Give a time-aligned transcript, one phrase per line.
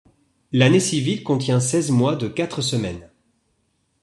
[0.51, 3.07] L'année civile contient seize mois de quatre semaines.